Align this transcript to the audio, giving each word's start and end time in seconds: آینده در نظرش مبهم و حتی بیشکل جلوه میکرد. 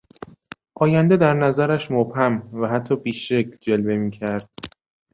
آینده 0.75 1.17
در 1.17 1.33
نظرش 1.33 1.91
مبهم 1.91 2.49
و 2.53 2.67
حتی 2.67 2.95
بیشکل 2.95 3.57
جلوه 3.61 3.95
میکرد. 3.95 4.49